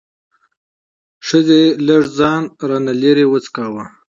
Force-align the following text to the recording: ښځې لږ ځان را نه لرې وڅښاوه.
ښځې 1.27 1.63
لږ 1.87 2.03
ځان 2.17 2.41
را 2.69 2.77
نه 2.85 2.93
لرې 3.01 3.25
وڅښاوه. 3.27 3.85